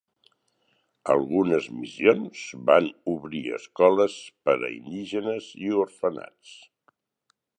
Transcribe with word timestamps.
Algunes 1.15 1.67
missions 1.81 2.47
van 2.69 2.87
obrir 3.13 3.43
escoles 3.59 4.17
per 4.49 4.57
a 4.57 4.73
indígenes 4.79 5.53
i 5.67 5.73
orfenats. 5.85 6.57